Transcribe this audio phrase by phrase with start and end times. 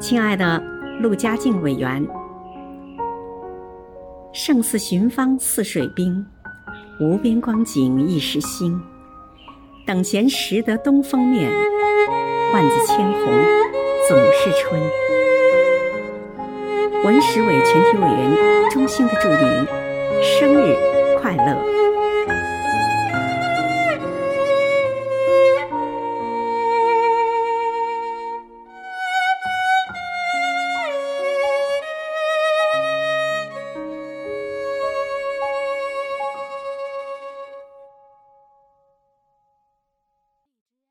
[0.00, 0.62] 亲爱的
[1.00, 2.06] 陆家静委员，
[4.32, 6.24] 胜似寻芳泗水滨，
[7.00, 8.80] 无边光景一时新。
[9.86, 11.50] 等闲识得东风面，
[12.52, 13.22] 万紫千红
[14.08, 14.80] 总是春。
[17.04, 19.38] 文史委全体委员衷心的祝您
[20.22, 20.74] 生日
[21.20, 21.83] 快乐！